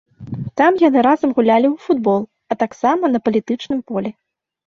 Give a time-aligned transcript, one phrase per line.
[0.61, 4.09] Там яны разам гулялі ў футбол, а таксама на палітычным полі.